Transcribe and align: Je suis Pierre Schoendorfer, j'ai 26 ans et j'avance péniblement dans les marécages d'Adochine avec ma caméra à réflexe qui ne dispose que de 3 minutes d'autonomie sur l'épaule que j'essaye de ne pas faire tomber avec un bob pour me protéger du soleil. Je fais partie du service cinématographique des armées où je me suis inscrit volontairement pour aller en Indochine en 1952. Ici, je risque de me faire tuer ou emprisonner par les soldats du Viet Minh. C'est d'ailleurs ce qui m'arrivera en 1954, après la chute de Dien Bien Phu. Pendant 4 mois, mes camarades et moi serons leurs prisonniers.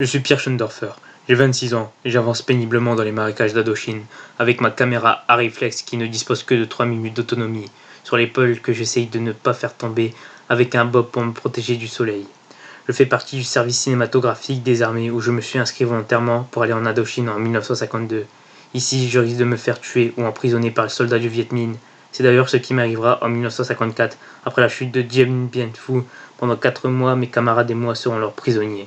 Je 0.00 0.06
suis 0.06 0.20
Pierre 0.20 0.38
Schoendorfer, 0.38 0.92
j'ai 1.28 1.34
26 1.34 1.74
ans 1.74 1.92
et 2.04 2.10
j'avance 2.10 2.40
péniblement 2.40 2.94
dans 2.94 3.02
les 3.02 3.10
marécages 3.10 3.52
d'Adochine 3.52 4.04
avec 4.38 4.60
ma 4.60 4.70
caméra 4.70 5.24
à 5.26 5.34
réflexe 5.34 5.82
qui 5.82 5.96
ne 5.96 6.06
dispose 6.06 6.44
que 6.44 6.54
de 6.54 6.64
3 6.64 6.86
minutes 6.86 7.16
d'autonomie 7.16 7.68
sur 8.04 8.16
l'épaule 8.16 8.60
que 8.60 8.72
j'essaye 8.72 9.06
de 9.06 9.18
ne 9.18 9.32
pas 9.32 9.54
faire 9.54 9.76
tomber 9.76 10.14
avec 10.48 10.76
un 10.76 10.84
bob 10.84 11.10
pour 11.10 11.24
me 11.24 11.32
protéger 11.32 11.74
du 11.74 11.88
soleil. 11.88 12.28
Je 12.86 12.92
fais 12.92 13.06
partie 13.06 13.34
du 13.38 13.42
service 13.42 13.76
cinématographique 13.76 14.62
des 14.62 14.82
armées 14.82 15.10
où 15.10 15.18
je 15.18 15.32
me 15.32 15.40
suis 15.40 15.58
inscrit 15.58 15.84
volontairement 15.84 16.46
pour 16.52 16.62
aller 16.62 16.74
en 16.74 16.86
Indochine 16.86 17.28
en 17.28 17.40
1952. 17.40 18.24
Ici, 18.74 19.10
je 19.10 19.18
risque 19.18 19.38
de 19.38 19.44
me 19.44 19.56
faire 19.56 19.80
tuer 19.80 20.14
ou 20.16 20.24
emprisonner 20.24 20.70
par 20.70 20.84
les 20.84 20.90
soldats 20.90 21.18
du 21.18 21.28
Viet 21.28 21.50
Minh. 21.50 21.74
C'est 22.12 22.22
d'ailleurs 22.22 22.50
ce 22.50 22.56
qui 22.56 22.72
m'arrivera 22.72 23.18
en 23.20 23.30
1954, 23.30 24.16
après 24.44 24.62
la 24.62 24.68
chute 24.68 24.92
de 24.92 25.02
Dien 25.02 25.48
Bien 25.50 25.70
Phu. 25.74 26.02
Pendant 26.36 26.54
4 26.54 26.86
mois, 26.88 27.16
mes 27.16 27.26
camarades 27.26 27.72
et 27.72 27.74
moi 27.74 27.96
serons 27.96 28.20
leurs 28.20 28.34
prisonniers. 28.34 28.86